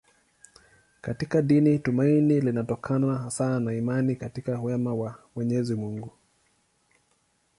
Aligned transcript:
Katika 1.01 1.41
dini 1.41 1.79
tumaini 1.79 2.41
linatokana 2.41 3.17
hasa 3.17 3.59
na 3.59 3.73
imani 3.73 4.15
katika 4.15 4.59
wema 4.61 4.93
wa 4.93 5.15
Mwenyezi 5.35 5.75
Mungu. 5.75 6.11